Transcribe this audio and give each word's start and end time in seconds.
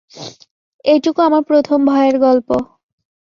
এইটুকু 0.85 1.19
আমার 1.21 1.43
প্রথম 1.43 1.79
ভয়ের 1.85 2.15
গল্প। 2.19 2.49